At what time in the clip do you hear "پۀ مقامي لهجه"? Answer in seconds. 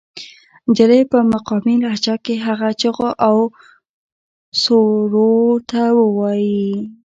1.09-2.15